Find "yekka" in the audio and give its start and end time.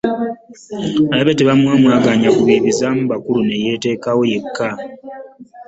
4.31-4.67